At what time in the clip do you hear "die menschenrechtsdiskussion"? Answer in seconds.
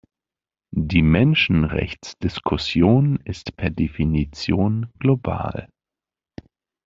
0.75-3.17